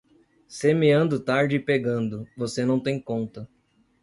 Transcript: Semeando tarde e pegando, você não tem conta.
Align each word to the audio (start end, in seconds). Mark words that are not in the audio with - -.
Semeando 0.47 1.19
tarde 1.23 1.57
e 1.57 1.59
pegando, 1.59 2.27
você 2.35 2.65
não 2.65 2.79
tem 2.79 2.99
conta. 2.99 3.47